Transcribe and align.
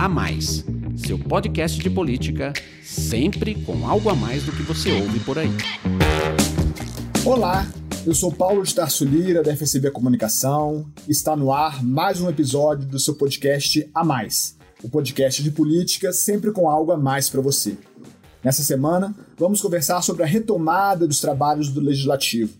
A 0.00 0.08
Mais, 0.08 0.64
seu 0.96 1.18
podcast 1.18 1.78
de 1.78 1.90
política, 1.90 2.54
sempre 2.82 3.54
com 3.54 3.86
algo 3.86 4.08
a 4.08 4.14
mais 4.14 4.42
do 4.42 4.50
que 4.50 4.62
você 4.62 4.90
ouve 4.92 5.20
por 5.20 5.38
aí. 5.38 5.50
Olá, 7.22 7.70
eu 8.06 8.14
sou 8.14 8.32
Paulo 8.32 8.62
de 8.62 8.74
Tarso 8.74 9.04
Lira, 9.04 9.42
da 9.42 9.52
FCB 9.52 9.90
Comunicação. 9.90 10.90
Está 11.06 11.36
no 11.36 11.52
ar 11.52 11.84
mais 11.84 12.18
um 12.18 12.30
episódio 12.30 12.88
do 12.88 12.98
seu 12.98 13.14
podcast 13.14 13.90
A 13.94 14.02
Mais, 14.02 14.56
o 14.82 14.88
podcast 14.88 15.42
de 15.42 15.50
política 15.50 16.14
sempre 16.14 16.50
com 16.50 16.66
algo 16.66 16.92
a 16.92 16.96
mais 16.96 17.28
para 17.28 17.42
você. 17.42 17.76
Nessa 18.42 18.62
semana, 18.62 19.14
vamos 19.36 19.60
conversar 19.60 20.00
sobre 20.00 20.22
a 20.22 20.26
retomada 20.26 21.06
dos 21.06 21.20
trabalhos 21.20 21.68
do 21.68 21.78
Legislativo. 21.78 22.54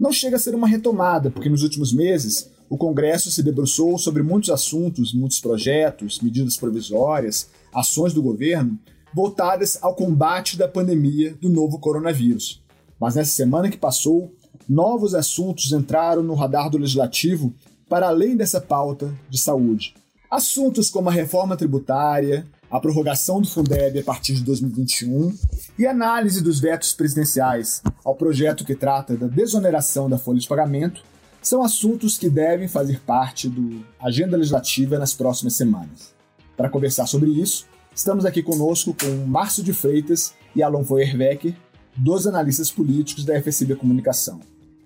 Não 0.00 0.10
chega 0.10 0.36
a 0.36 0.38
ser 0.38 0.54
uma 0.54 0.66
retomada, 0.66 1.30
porque 1.30 1.50
nos 1.50 1.62
últimos 1.62 1.92
meses 1.92 2.48
o 2.68 2.76
Congresso 2.76 3.30
se 3.30 3.42
debruçou 3.42 3.98
sobre 3.98 4.22
muitos 4.22 4.50
assuntos, 4.50 5.14
muitos 5.14 5.40
projetos, 5.40 6.20
medidas 6.20 6.56
provisórias, 6.56 7.48
ações 7.74 8.12
do 8.12 8.22
governo 8.22 8.78
voltadas 9.14 9.78
ao 9.80 9.94
combate 9.94 10.56
da 10.56 10.68
pandemia 10.68 11.34
do 11.40 11.48
novo 11.48 11.78
coronavírus. 11.78 12.62
Mas 13.00 13.14
nessa 13.14 13.30
semana 13.30 13.70
que 13.70 13.78
passou, 13.78 14.32
novos 14.68 15.14
assuntos 15.14 15.72
entraram 15.72 16.22
no 16.22 16.34
radar 16.34 16.68
do 16.68 16.78
legislativo 16.78 17.54
para 17.88 18.08
além 18.08 18.36
dessa 18.36 18.60
pauta 18.60 19.14
de 19.30 19.38
saúde. 19.38 19.94
Assuntos 20.30 20.90
como 20.90 21.08
a 21.08 21.12
reforma 21.12 21.56
tributária, 21.56 22.46
a 22.70 22.78
prorrogação 22.78 23.40
do 23.40 23.48
Fundeb 23.48 23.98
a 23.98 24.04
partir 24.04 24.34
de 24.34 24.44
2021 24.44 25.34
e 25.78 25.86
análise 25.86 26.42
dos 26.42 26.60
vetos 26.60 26.92
presidenciais 26.92 27.82
ao 28.04 28.14
projeto 28.14 28.62
que 28.62 28.74
trata 28.74 29.16
da 29.16 29.26
desoneração 29.26 30.10
da 30.10 30.18
folha 30.18 30.38
de 30.38 30.46
pagamento 30.46 31.02
são 31.48 31.62
assuntos 31.62 32.18
que 32.18 32.28
devem 32.28 32.68
fazer 32.68 33.00
parte 33.00 33.48
do 33.48 33.82
agenda 33.98 34.36
legislativa 34.36 34.98
nas 34.98 35.14
próximas 35.14 35.56
semanas. 35.56 36.14
Para 36.54 36.68
conversar 36.68 37.06
sobre 37.06 37.30
isso, 37.30 37.64
estamos 37.94 38.26
aqui 38.26 38.42
conosco 38.42 38.94
com 38.94 39.26
Márcio 39.26 39.64
de 39.64 39.72
Freitas 39.72 40.34
e 40.54 40.62
Alon 40.62 40.84
Feuerwecker, 40.84 41.56
dois 41.96 42.26
analistas 42.26 42.70
políticos 42.70 43.24
da 43.24 43.40
FSB 43.40 43.76
Comunicação. 43.76 44.40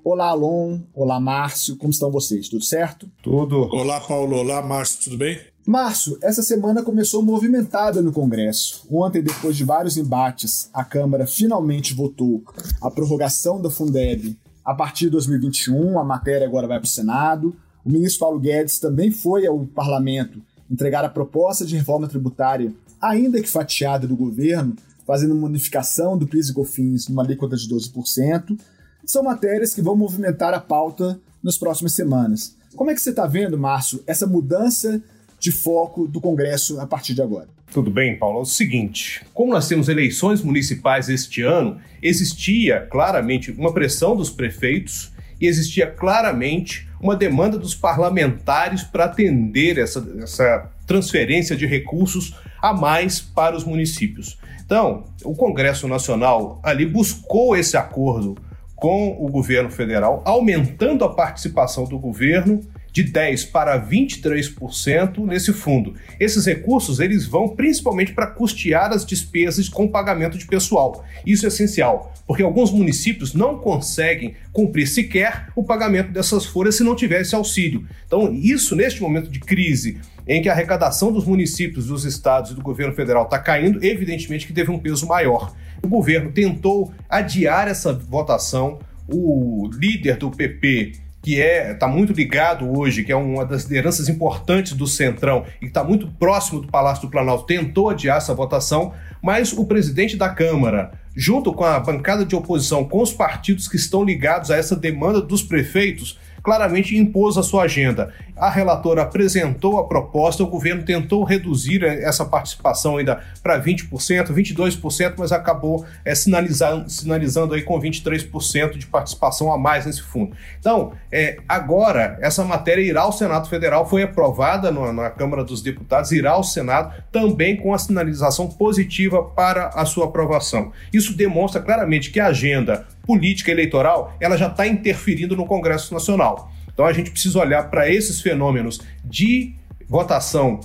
Olá, 0.05 0.29
Alon. 0.29 0.79
Olá, 0.95 1.19
Márcio. 1.19 1.77
Como 1.77 1.91
estão 1.91 2.13
vocês? 2.13 2.49
Tudo 2.49 2.63
certo? 2.63 3.11
Tudo. 3.25 3.69
Olá, 3.73 4.01
Paulo. 4.01 4.37
Olá, 4.37 4.63
Márcio. 4.63 5.03
Tudo 5.03 5.19
bem? 5.19 5.41
Márcio, 5.67 6.17
essa 6.23 6.43
semana 6.43 6.83
começou 6.85 7.23
movimentada 7.25 8.01
no 8.01 8.13
Congresso. 8.13 8.87
Ontem, 8.89 9.23
depois 9.23 9.57
de 9.57 9.65
vários 9.65 9.97
embates, 9.97 10.71
a 10.73 10.85
Câmara 10.85 11.27
finalmente 11.27 11.93
votou 11.93 12.43
a 12.81 12.89
prorrogação 12.89 13.61
da 13.61 13.71
Fundeb 13.71 14.37
a 14.65 14.75
partir 14.75 15.07
de 15.07 15.11
2021. 15.11 15.99
A 15.99 16.05
matéria 16.05 16.47
agora 16.47 16.67
vai 16.67 16.79
para 16.79 16.87
o 16.87 16.91
Senado. 16.91 17.57
O 17.85 17.91
ministro 17.91 18.21
Paulo 18.21 18.39
Guedes 18.39 18.79
também 18.79 19.11
foi 19.11 19.47
ao 19.47 19.59
parlamento 19.67 20.41
entregar 20.71 21.05
a 21.05 21.09
proposta 21.09 21.67
de 21.67 21.77
reforma 21.77 22.09
tributária, 22.09 22.73
ainda 23.01 23.43
que 23.43 23.49
fatiada 23.49 24.07
do 24.07 24.17
governo, 24.17 24.75
fazendo 25.07 25.35
uma 25.35 25.47
unificação 25.47 26.17
do 26.17 26.27
PIS 26.27 26.49
e 26.49 26.55
COFINS 26.55 27.09
numa 27.09 27.23
alíquota 27.23 27.57
de 27.57 27.69
12%. 27.69 28.59
São 29.05 29.23
matérias 29.23 29.75
que 29.75 29.83
vão 29.83 29.97
movimentar 29.97 30.55
a 30.55 30.61
pauta 30.61 31.21
nas 31.43 31.59
próximas 31.59 31.93
semanas. 31.93 32.57
Como 32.75 32.91
é 32.91 32.95
que 32.95 33.03
você 33.03 33.11
está 33.11 33.27
vendo, 33.27 33.59
Márcio, 33.59 34.03
essa 34.07 34.27
mudança 34.27 35.03
de 35.39 35.53
foco 35.53 36.07
do 36.07 36.21
Congresso 36.21 36.81
a 36.81 36.87
partir 36.87 37.15
de 37.15 37.21
agora? 37.21 37.49
Tudo 37.73 37.91
bem, 37.91 38.19
Paulo. 38.19 38.41
É 38.41 38.43
o 38.43 38.45
seguinte: 38.45 39.25
como 39.33 39.53
nós 39.53 39.67
temos 39.67 39.89
eleições 39.89 40.43
municipais 40.43 41.09
este 41.09 41.43
ano, 41.43 41.81
existia 42.03 42.81
claramente 42.81 43.51
uma 43.51 43.73
pressão 43.73 44.15
dos 44.15 44.29
prefeitos 44.29 45.11
e 45.41 45.47
existia 45.47 45.87
claramente 45.87 46.87
uma 47.01 47.17
demanda 47.17 47.59
dos 47.59 47.75
parlamentares 47.75 48.83
para 48.83 49.07
atender 49.07 49.79
essa, 49.79 50.07
essa 50.23 50.71
transferência 50.87 51.57
de 51.57 51.67
recursos 51.67 52.37
a 52.61 52.73
mais 52.75 53.21
para 53.21 53.57
os 53.57 53.65
municípios. 53.65 54.39
Então, 54.65 55.05
o 55.25 55.35
Congresso 55.35 55.89
Nacional 55.89 56.61
ali 56.63 56.87
buscou 56.87 57.57
esse 57.57 57.77
acordo 57.77 58.37
com 58.77 59.17
o 59.19 59.29
governo 59.29 59.71
federal, 59.71 60.23
aumentando 60.25 61.05
a 61.05 61.15
participação 61.15 61.85
do 61.85 61.99
governo 61.99 62.61
de 62.93 63.03
10 63.03 63.47
para 63.47 63.81
23% 63.85 65.25
nesse 65.25 65.53
fundo. 65.53 65.95
Esses 66.21 66.45
recursos 66.45 67.01
eles 67.01 67.27
vão 67.27 67.49
principalmente 67.49 68.13
para 68.13 68.27
custear 68.27 68.93
as 68.93 69.05
despesas 69.05 69.69
com 69.69 69.89
pagamento 69.89 70.37
de 70.37 70.47
pessoal. 70.47 71.05
Isso 71.27 71.47
é 71.47 71.49
essencial, 71.49 72.13
porque 72.27 72.43
alguns 72.43 72.71
municípios 72.71 73.33
não 73.33 73.59
conseguem 73.59 74.35
cumprir 74.53 74.87
sequer 74.87 75.49
o 75.57 75.65
pagamento 75.65 76.13
dessas 76.13 76.45
folhas 76.45 76.77
se 76.77 76.85
não 76.85 76.95
tiver 76.95 77.23
esse 77.23 77.35
auxílio. 77.35 77.87
Então, 78.07 78.33
isso 78.33 78.77
neste 78.77 79.01
momento 79.01 79.31
de 79.31 79.41
crise 79.41 79.99
em 80.29 80.43
que 80.43 80.49
a 80.49 80.53
arrecadação 80.53 81.11
dos 81.11 81.25
municípios, 81.25 81.87
dos 81.87 82.05
estados 82.05 82.53
e 82.53 82.55
do 82.55 82.63
governo 82.63 82.95
federal 82.95 83.25
está 83.25 83.39
caindo, 83.39 83.83
evidentemente 83.85 84.47
que 84.47 84.53
teve 84.53 84.71
um 84.71 84.79
peso 84.79 85.07
maior. 85.07 85.55
O 85.83 85.89
governo 85.89 86.31
tentou 86.31 86.93
adiar 87.09 87.67
essa 87.69 87.93
votação. 87.93 88.79
O 89.09 89.69
líder 89.75 90.17
do 90.17 90.31
PP, 90.31 90.93
que 91.23 91.41
é 91.41 91.73
está 91.73 91.87
muito 91.87 92.13
ligado 92.13 92.69
hoje, 92.77 93.05
que 93.05 93.13
é 93.13 93.17
uma 93.17 93.47
das 93.47 93.63
lideranças 93.63 94.09
importantes 94.09 94.73
do 94.73 94.87
Centrão 94.87 95.45
e 95.61 95.67
está 95.67 95.85
muito 95.85 96.09
próximo 96.19 96.61
do 96.61 96.67
Palácio 96.67 97.07
do 97.07 97.11
Planalto, 97.11 97.47
tentou 97.47 97.89
adiar 97.89 98.19
essa 98.19 98.35
votação, 98.35 98.93
mas 99.23 99.53
o 99.53 99.65
presidente 99.65 100.17
da 100.17 100.29
Câmara, 100.29 100.93
junto 101.15 101.53
com 101.53 101.65
a 101.65 101.79
bancada 101.79 102.25
de 102.27 102.35
oposição, 102.35 102.85
com 102.85 103.01
os 103.01 103.13
partidos 103.13 103.69
que 103.69 103.77
estão 103.77 104.05
ligados 104.05 104.51
a 104.51 104.57
essa 104.57 104.75
demanda 104.75 105.21
dos 105.21 105.43
prefeitos, 105.43 106.19
claramente 106.43 106.97
impôs 106.97 107.37
a 107.37 107.43
sua 107.43 107.65
agenda. 107.65 108.13
A 108.37 108.51
relatora 108.51 109.03
apresentou 109.03 109.79
a 109.79 109.87
proposta, 109.87 110.43
o 110.43 110.47
governo 110.47 110.83
tentou 110.83 111.23
reduzir 111.23 111.85
essa 111.85 112.25
participação 112.25 112.97
ainda 112.97 113.23
para 113.43 113.63
20%, 113.63 113.89
22%, 114.33 115.15
mas 115.17 115.33
acabou 115.33 115.85
é, 116.05 116.15
sinalizando, 116.15 116.91
sinalizando 116.91 117.55
aí 117.55 117.63
com 117.63 117.81
23% 117.81 118.79
de 118.79 118.87
participação 118.87 119.53
a 119.53 119.59
mais 119.59 119.87
nesse 119.87 120.03
fundo. 120.03 120.35
Então, 120.59 120.93
é, 121.11 121.39
agora, 121.49 122.19
essa 122.21 122.43
matéria 122.45 122.83
irá 122.83 123.03
ao 123.03 123.13
Senado 123.13 123.49
Federal, 123.49 123.89
foi 123.89 124.03
aprovada 124.03 124.71
no, 124.71 124.93
na 124.93 125.11
Câmara 125.11 125.45
dos 125.45 125.63
Deputados, 125.63 126.11
irá 126.11 126.33
ao 126.33 126.43
Senado 126.43 126.93
também 127.13 127.57
com 127.57 127.73
a 127.73 127.79
sinalização 127.79 128.49
positiva 128.49 129.23
para 129.23 129.69
a 129.69 129.85
sua 129.85 130.07
aprovação. 130.07 130.73
Isso 130.93 131.17
demonstra 131.17 131.61
claramente 131.61 132.11
que 132.11 132.19
a 132.19 132.27
agenda 132.27 132.87
política 133.07 133.51
eleitoral 133.51 134.17
ela 134.21 134.37
já 134.37 134.49
está 134.49 134.67
interferindo 134.67 135.37
no 135.37 135.47
Congresso 135.47 135.93
Nacional. 135.93 136.51
Então 136.73 136.87
a 136.87 136.93
gente 136.93 137.11
precisa 137.11 137.39
olhar 137.39 137.71
para 137.71 137.89
esses 137.91 138.21
fenômenos 138.21 138.81
de 139.05 139.55
votação 139.89 140.61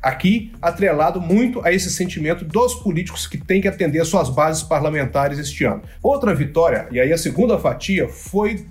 aqui 0.00 0.52
atrelado 0.62 1.20
muito 1.20 1.60
a 1.64 1.72
esse 1.72 1.90
sentimento 1.90 2.44
dos 2.44 2.74
políticos 2.76 3.26
que 3.26 3.36
têm 3.36 3.60
que 3.60 3.68
atender 3.68 4.00
as 4.00 4.08
suas 4.08 4.28
bases 4.28 4.62
parlamentares 4.62 5.38
este 5.38 5.64
ano. 5.64 5.82
Outra 6.02 6.34
vitória, 6.34 6.86
e 6.90 7.00
aí 7.00 7.12
a 7.12 7.18
segunda 7.18 7.58
fatia, 7.58 8.08
foi 8.08 8.64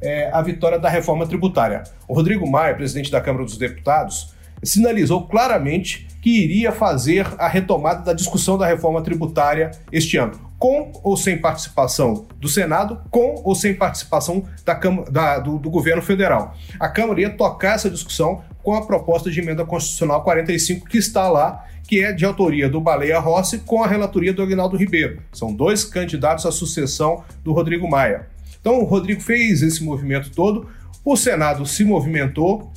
é, 0.00 0.30
a 0.30 0.42
vitória 0.42 0.78
da 0.78 0.88
reforma 0.88 1.26
tributária. 1.26 1.82
O 2.06 2.14
Rodrigo 2.14 2.48
Maia, 2.48 2.74
presidente 2.74 3.10
da 3.10 3.20
Câmara 3.20 3.44
dos 3.44 3.56
Deputados, 3.56 4.34
sinalizou 4.62 5.26
claramente 5.26 6.06
que 6.20 6.42
iria 6.42 6.72
fazer 6.72 7.26
a 7.38 7.48
retomada 7.48 8.02
da 8.02 8.12
discussão 8.12 8.58
da 8.58 8.66
reforma 8.66 9.02
tributária 9.02 9.70
este 9.90 10.16
ano 10.16 10.53
com 10.64 10.90
ou 11.02 11.14
sem 11.14 11.36
participação 11.36 12.24
do 12.40 12.48
Senado, 12.48 12.98
com 13.10 13.42
ou 13.44 13.54
sem 13.54 13.74
participação 13.74 14.46
da 14.64 14.74
Câmara, 14.74 15.10
da, 15.10 15.38
do, 15.38 15.58
do 15.58 15.68
governo 15.68 16.00
federal. 16.00 16.56
A 16.80 16.88
Câmara 16.88 17.20
ia 17.20 17.28
tocar 17.28 17.74
essa 17.74 17.90
discussão 17.90 18.42
com 18.62 18.74
a 18.74 18.86
proposta 18.86 19.30
de 19.30 19.38
emenda 19.38 19.66
constitucional 19.66 20.24
45 20.24 20.88
que 20.88 20.96
está 20.96 21.28
lá, 21.28 21.66
que 21.86 22.02
é 22.02 22.14
de 22.14 22.24
autoria 22.24 22.66
do 22.66 22.80
Baleia 22.80 23.18
Rossi 23.18 23.58
com 23.58 23.82
a 23.82 23.86
relatoria 23.86 24.32
do 24.32 24.42
Aguinaldo 24.42 24.74
Ribeiro. 24.74 25.20
São 25.34 25.52
dois 25.52 25.84
candidatos 25.84 26.46
à 26.46 26.50
sucessão 26.50 27.22
do 27.44 27.52
Rodrigo 27.52 27.86
Maia. 27.86 28.26
Então 28.58 28.80
o 28.80 28.84
Rodrigo 28.84 29.20
fez 29.20 29.60
esse 29.60 29.84
movimento 29.84 30.30
todo, 30.30 30.66
o 31.04 31.14
Senado 31.14 31.66
se 31.66 31.84
movimentou, 31.84 32.72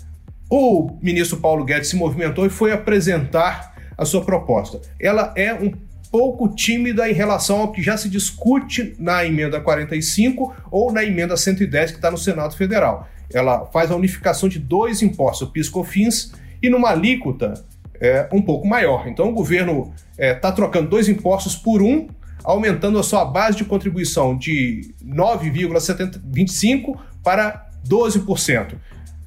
o 0.51 0.92
ministro 1.01 1.38
Paulo 1.38 1.63
Guedes 1.63 1.88
se 1.88 1.95
movimentou 1.95 2.45
e 2.45 2.50
foi 2.50 2.74
apresentar 2.74 3.78
a 3.98 4.04
sua 4.04 4.25
proposta. 4.25 4.81
Ela 5.00 5.33
é 5.38 5.54
um 5.54 5.72
pouco 6.18 6.50
tímida 6.50 7.08
em 7.08 7.14
relação 7.14 7.60
ao 7.60 7.72
que 7.72 7.80
já 7.80 7.96
se 7.96 8.10
discute 8.10 8.96
na 8.98 9.24
emenda 9.24 9.62
45 9.62 10.52
ou 10.72 10.92
na 10.92 11.06
emenda 11.06 11.38
110 11.38 11.92
que 11.92 11.98
está 11.98 12.10
no 12.10 12.18
Senado 12.18 12.58
Federal. 12.58 13.08
Ela 13.31 13.68
faz 13.68 13.92
a 13.92 13.96
unificação 13.96 14.50
de 14.50 14.58
dois 14.58 15.04
impostos, 15.04 15.48
o 15.48 15.52
PIS/COFINS, 15.52 16.34
e 16.60 16.72
numa 16.72 16.90
alíquota 16.90 17.54
é, 18.02 18.28
um 18.34 18.42
pouco 18.42 18.68
maior. 18.68 19.08
Então 19.08 19.30
o 19.30 19.31
governo 19.31 19.94
está 20.14 20.24
é, 20.24 20.34
tá 20.34 20.52
trocando 20.52 20.90
dois 20.90 21.08
impostos 21.08 21.56
por 21.56 21.84
um, 21.84 22.08
aumentando 22.44 22.98
a 22.98 23.04
sua 23.04 23.24
base 23.24 23.58
de 23.58 23.66
contribuição 23.66 24.36
de 24.36 24.96
9,25 25.06 26.98
para 27.24 27.69
12%. 27.88 28.74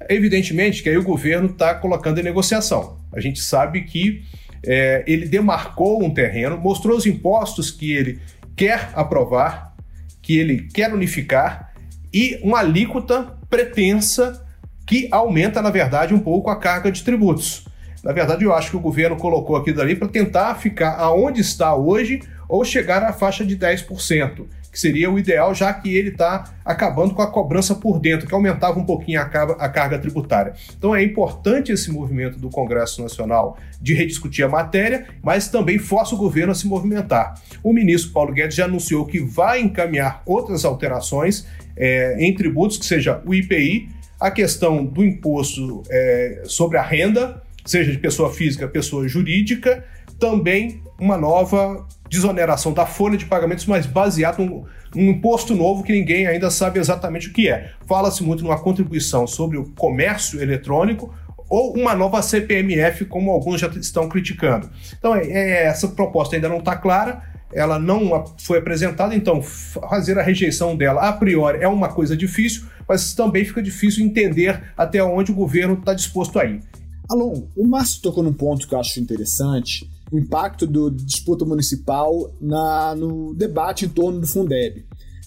Evidentemente 0.09 0.83
que 0.83 0.89
aí 0.89 0.99
o 0.99 1.05
governo 1.05 1.51
está 1.51 1.73
colocando 1.73 2.19
em 2.19 2.25
negociação. 2.25 2.99
A 3.13 3.21
gente 3.21 3.41
sabe 3.41 3.83
que 3.83 4.25
é, 4.65 5.05
ele 5.07 5.27
demarcou 5.27 6.03
um 6.03 6.13
terreno, 6.13 6.59
mostrou 6.59 6.97
os 6.97 7.07
impostos 7.07 7.71
que 7.71 7.93
ele 7.93 8.21
quer 8.57 8.91
aprovar, 8.95 9.75
que 10.21 10.39
ele 10.39 10.69
quer 10.73 10.93
unificar 10.93 11.73
e 12.13 12.39
uma 12.43 12.59
alíquota 12.59 13.39
pretensa 13.49 14.45
que 14.87 15.09
aumenta, 15.11 15.63
na 15.63 15.71
verdade, 15.71 16.13
um 16.13 16.19
pouco 16.19 16.51
a 16.51 16.57
carga 16.57 16.91
de 16.91 17.03
tributos. 17.03 17.65
Na 18.03 18.13
verdade, 18.13 18.45
eu 18.45 18.55
acho 18.55 18.71
que 18.71 18.77
o 18.77 18.81
governo 18.81 19.17
colocou 19.17 19.57
aquilo 19.57 19.81
ali 19.81 19.95
para 19.95 20.09
tentar 20.09 20.55
ficar 20.57 20.97
aonde 20.99 21.41
está 21.41 21.75
hoje 21.75 22.21
ou 22.49 22.65
chegar 22.65 23.03
à 23.03 23.13
faixa 23.13 23.45
de 23.45 23.57
10% 23.57 24.47
que 24.71 24.79
seria 24.79 25.11
o 25.11 25.19
ideal, 25.19 25.55
já 25.55 25.73
que 25.73 25.95
ele 25.95 26.11
está 26.11 26.53
acabando 26.65 27.15
com 27.15 27.23
a 27.23 27.31
cobrança 27.31 27.75
por 27.75 27.99
dentro, 27.99 28.27
que 28.27 28.35
aumentava 28.35 28.79
um 28.79 28.85
pouquinho 28.85 29.21
a 29.21 29.25
carga, 29.25 29.53
a 29.55 29.69
carga 29.69 29.99
tributária. 29.99 30.55
Então 30.77 30.95
é 30.95 31.03
importante 31.03 31.73
esse 31.73 31.91
movimento 31.91 32.39
do 32.39 32.49
Congresso 32.49 33.03
Nacional 33.03 33.59
de 33.81 33.95
rediscutir 33.95 34.45
a 34.45 34.49
matéria, 34.49 35.07
mas 35.23 35.49
também 35.49 35.79
força 35.79 36.15
o 36.15 36.19
governo 36.19 36.53
a 36.53 36.55
se 36.55 36.67
movimentar. 36.67 37.35
O 37.63 37.73
ministro 37.73 38.13
Paulo 38.13 38.33
Guedes 38.33 38.57
já 38.57 38.67
anunciou 38.67 39.05
que 39.07 39.19
vai 39.19 39.61
encaminhar 39.61 40.23
outras 40.25 40.65
alterações 40.65 41.47
é, 41.77 42.17
em 42.19 42.35
tributos, 42.35 42.79
que 42.79 42.85
seja 42.85 43.21
o 43.27 43.35
IPI, 43.35 43.89
a 44.21 44.31
questão 44.31 44.85
do 44.85 45.03
imposto 45.03 45.83
é, 45.91 46.43
sobre 46.45 46.77
a 46.77 46.83
renda, 46.83 47.43
seja 47.65 47.91
de 47.91 47.99
pessoa 47.99 48.33
física, 48.33 48.69
pessoa 48.69 49.09
jurídica, 49.09 49.85
também 50.19 50.83
uma 50.99 51.17
nova 51.17 51.87
desoneração 52.11 52.73
da 52.73 52.85
folha 52.85 53.17
de 53.17 53.25
pagamentos, 53.25 53.65
mas 53.67 53.87
baseado 53.87 54.45
num, 54.45 54.65
num 54.95 55.11
imposto 55.11 55.55
novo 55.55 55.85
que 55.85 55.93
ninguém 55.93 56.27
ainda 56.27 56.51
sabe 56.51 56.81
exatamente 56.81 57.29
o 57.29 57.33
que 57.33 57.49
é. 57.49 57.71
Fala-se 57.87 58.25
muito 58.25 58.43
numa 58.43 58.59
contribuição 58.59 59.29
sobre 59.29 59.57
o 59.57 59.71
comércio 59.77 60.43
eletrônico 60.43 61.15
ou 61.49 61.73
uma 61.73 61.95
nova 61.95 62.21
CPMF, 62.21 63.05
como 63.05 63.31
alguns 63.31 63.61
já 63.61 63.69
estão 63.69 64.09
criticando. 64.09 64.69
Então, 64.99 65.15
é, 65.15 65.25
é, 65.25 65.67
essa 65.67 65.87
proposta 65.89 66.35
ainda 66.35 66.49
não 66.49 66.59
está 66.59 66.77
clara, 66.77 67.23
ela 67.53 67.79
não 67.79 68.25
foi 68.39 68.59
apresentada, 68.59 69.15
então 69.15 69.41
fazer 69.41 70.19
a 70.19 70.23
rejeição 70.23 70.77
dela 70.77 71.09
a 71.09 71.13
priori 71.13 71.59
é 71.63 71.69
uma 71.69 71.89
coisa 71.89 72.17
difícil, 72.17 72.65
mas 72.89 73.15
também 73.15 73.45
fica 73.45 73.63
difícil 73.63 74.05
entender 74.05 74.61
até 74.77 75.03
onde 75.03 75.31
o 75.31 75.35
governo 75.35 75.75
está 75.75 75.95
disposto 75.95 76.39
a 76.39 76.45
ir. 76.45 76.61
Alon, 77.09 77.43
o 77.57 77.67
Márcio 77.67 78.03
tocou 78.03 78.23
num 78.23 78.33
ponto 78.33 78.69
que 78.69 78.75
eu 78.75 78.79
acho 78.79 79.01
interessante, 79.01 79.91
o 80.11 80.19
impacto 80.19 80.67
da 80.67 80.95
disputa 81.05 81.45
municipal 81.45 82.33
na, 82.41 82.95
no 82.95 83.35
debate 83.35 83.87
em 83.87 83.89
torno 83.89 84.21
do 84.21 84.27
Fundeb. 84.27 84.85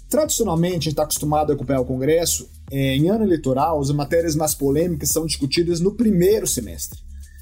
Tradicionalmente, 0.09 0.73
a 0.73 0.79
gente 0.79 0.89
está 0.89 1.03
acostumado 1.03 1.51
a 1.51 1.55
acompanhar 1.55 1.81
o 1.81 1.85
Congresso, 1.85 2.47
é, 2.71 2.95
em 2.95 3.09
ano 3.09 3.23
eleitoral, 3.23 3.79
as 3.79 3.91
matérias 3.91 4.35
mais 4.35 4.55
polêmicas 4.55 5.09
são 5.09 5.25
discutidas 5.25 5.79
no 5.79 5.93
primeiro 5.93 6.47
semestre. 6.47 6.99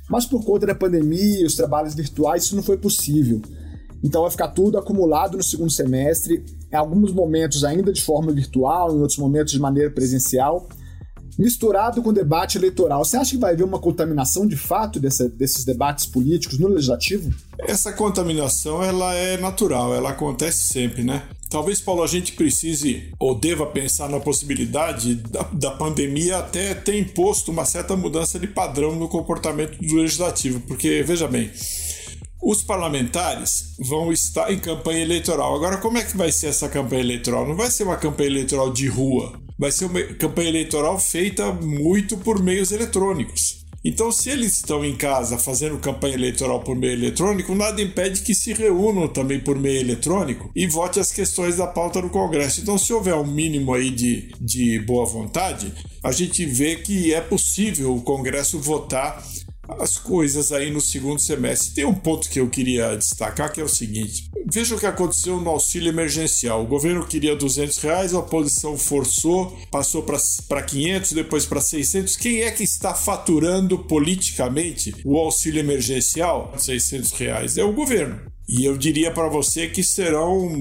Mas 0.10 0.26
por 0.26 0.44
conta 0.44 0.68
da 0.68 0.76
pandemia 0.76 1.42
e 1.42 1.46
os 1.46 1.56
trabalhos 1.56 1.96
virtuais, 1.96 2.44
isso 2.44 2.56
não 2.56 2.64
foi 2.64 2.78
possível. 2.78 3.42
Então 4.04 4.24
vai 4.24 4.32
ficar 4.32 4.50
tudo 4.50 4.78
acumulado 4.78 5.38
no 5.38 5.44
segundo 5.44 5.72
semestre, 5.72 6.44
em 6.72 6.76
alguns 6.76 7.14
momentos 7.14 7.64
ainda 7.64 7.94
de 7.94 8.02
forma 8.02 8.32
virtual, 8.32 8.96
em 8.96 9.00
outros 9.00 9.18
momentos 9.18 9.54
de 9.54 9.60
maneira 9.60 9.92
presencial, 9.92 10.68
misturado 11.42 12.04
com 12.04 12.14
debate 12.14 12.58
eleitoral. 12.58 13.04
Você 13.04 13.18
acha 13.18 13.32
que 13.32 13.38
vai 13.38 13.54
haver 13.54 13.64
uma 13.64 13.80
contaminação 13.80 14.46
de 14.46 14.56
fato 14.56 15.00
dessa, 15.00 15.28
desses 15.28 15.66
debates 15.66 16.06
políticos 16.06 16.60
no 16.60 16.68
legislativo? 16.68 17.34
Essa 17.60 17.92
contaminação 17.92 18.84
ela 18.84 19.16
é 19.16 19.38
natural, 19.38 19.94
ela 19.94 20.12
acontece 20.12 20.66
sempre, 20.72 21.04
né? 21.04 21.24
Talvez, 21.50 21.82
Paulo, 21.82 22.04
a 22.04 22.08
gente 22.08 22.34
precise 22.34 23.12
ou 23.20 23.36
deva 23.36 23.66
pensar 23.66 24.08
na 24.08 24.20
possibilidade 24.20 25.16
da, 25.16 25.42
da 25.52 25.72
pandemia 25.72 26.38
até 26.38 26.74
ter 26.74 26.98
imposto 26.98 27.52
uma 27.52 27.66
certa 27.66 27.96
mudança 27.98 28.40
de 28.40 28.48
padrão 28.48 28.96
no 28.96 29.10
comportamento 29.10 29.78
do 29.80 29.96
legislativo, 29.96 30.62
porque, 30.62 31.04
veja 31.04 31.28
bem, 31.28 31.52
os 32.42 32.64
parlamentares 32.64 33.76
vão 33.80 34.14
estar 34.14 34.52
em 34.52 34.60
campanha 34.60 35.02
eleitoral. 35.02 35.56
Agora, 35.56 35.78
como 35.78 35.98
é 35.98 36.04
que 36.04 36.16
vai 36.16 36.32
ser 36.32 36.48
essa 36.48 36.70
campanha 36.70 37.02
eleitoral? 37.02 37.48
Não 37.48 37.56
vai 37.56 37.70
ser 37.70 37.84
uma 37.84 37.98
campanha 37.98 38.30
eleitoral 38.30 38.72
de 38.72 38.88
rua, 38.88 39.34
vai 39.62 39.72
ser 39.72 39.86
uma 39.86 40.02
campanha 40.16 40.50
eleitoral 40.50 40.98
feita 40.98 41.54
muito 41.54 42.18
por 42.18 42.42
meios 42.42 42.72
eletrônicos. 42.72 43.62
Então, 43.86 44.12
se 44.12 44.32
eles 44.32 44.58
estão 44.58 44.84
em 44.84 44.96
casa 44.96 45.38
fazendo 45.38 45.78
campanha 45.78 46.16
eleitoral 46.16 46.62
por 46.62 46.76
meio 46.76 46.94
eletrônico, 46.94 47.54
nada 47.54 47.80
impede 47.80 48.22
que 48.22 48.34
se 48.34 48.54
reúnam 48.54 49.08
também 49.08 49.40
por 49.40 49.60
meio 49.60 49.80
eletrônico 49.80 50.52
e 50.56 50.66
vote 50.66 51.00
as 51.00 51.12
questões 51.12 51.58
da 51.58 51.68
pauta 51.68 52.02
no 52.02 52.10
Congresso. 52.10 52.62
Então, 52.62 52.76
se 52.76 52.92
houver 52.92 53.14
um 53.14 53.26
mínimo 53.26 53.72
aí 53.72 53.92
de, 53.92 54.32
de 54.42 54.80
boa 54.80 55.06
vontade, 55.06 55.72
a 56.04 56.12
gente 56.12 56.44
vê 56.44 56.78
que 56.78 57.14
é 57.14 57.22
possível 57.22 57.96
o 57.96 58.02
Congresso 58.02 58.60
votar 58.60 59.24
as 59.68 59.98
coisas 59.98 60.52
aí 60.52 60.72
no 60.72 60.82
segundo 60.82 61.20
semestre. 61.20 61.74
Tem 61.74 61.86
um 61.86 61.94
ponto 61.94 62.30
que 62.30 62.40
eu 62.40 62.50
queria 62.50 62.96
destacar 62.96 63.52
que 63.52 63.62
é 63.62 63.64
o 63.64 63.70
seguinte: 63.70 64.30
veja 64.52 64.76
o 64.76 64.80
que 64.80 64.86
aconteceu 64.86 65.40
no 65.40 65.50
auxílio 65.50 65.90
emergencial. 65.90 66.64
O 66.64 66.68
governo 66.68 67.06
queria 67.06 67.36
200 67.36 67.78
reais, 67.80 68.14
a 68.14 68.20
oposição 68.20 68.78
forçou, 68.78 69.58
passou 69.70 70.04
para 70.04 70.62
500, 70.62 71.14
depois 71.14 71.46
para 71.46 71.62
600. 71.62 72.16
Quem 72.16 72.42
é 72.42 72.52
que 72.52 72.64
está 72.64 72.94
faturando 72.94 73.80
politicamente 73.80 74.96
o 75.06 75.18
auxílio 75.18 75.60
emergencial? 75.60 76.54
600 76.58 77.12
reais 77.12 77.58
é 77.58 77.64
o 77.64 77.74
governo. 77.74 78.20
E 78.52 78.66
eu 78.66 78.78
diria 78.78 79.10
para 79.12 79.30
você 79.30 79.70
que 79.70 79.82
serão 79.82 80.52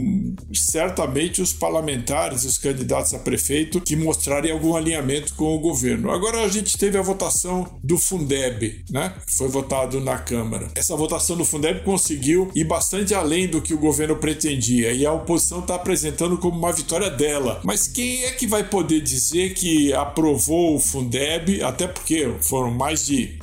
certamente 0.54 1.42
os 1.42 1.52
parlamentares, 1.52 2.44
os 2.44 2.56
candidatos 2.56 3.12
a 3.12 3.18
prefeito, 3.18 3.80
que 3.80 3.96
mostrarem 3.96 4.52
algum 4.52 4.76
alinhamento 4.76 5.34
com 5.34 5.56
o 5.56 5.58
governo. 5.58 6.12
Agora 6.12 6.44
a 6.44 6.48
gente 6.48 6.78
teve 6.78 6.96
a 6.96 7.02
votação 7.02 7.80
do 7.82 7.98
Fundeb, 7.98 8.84
né? 8.88 9.12
Foi 9.36 9.48
votado 9.48 10.00
na 10.00 10.18
Câmara. 10.18 10.68
Essa 10.76 10.94
votação 10.94 11.36
do 11.36 11.44
Fundeb 11.44 11.82
conseguiu 11.82 12.48
ir 12.54 12.64
bastante 12.64 13.12
além 13.12 13.48
do 13.48 13.60
que 13.60 13.74
o 13.74 13.78
governo 13.78 14.14
pretendia 14.16 14.92
e 14.92 15.04
a 15.04 15.12
oposição 15.12 15.58
está 15.58 15.74
apresentando 15.74 16.38
como 16.38 16.56
uma 16.56 16.72
vitória 16.72 17.10
dela. 17.10 17.60
Mas 17.64 17.88
quem 17.88 18.22
é 18.24 18.30
que 18.30 18.46
vai 18.46 18.62
poder 18.62 19.00
dizer 19.00 19.54
que 19.54 19.92
aprovou 19.92 20.76
o 20.76 20.80
Fundeb? 20.80 21.60
Até 21.62 21.88
porque 21.88 22.32
foram 22.42 22.70
mais 22.70 23.04
de 23.04 23.38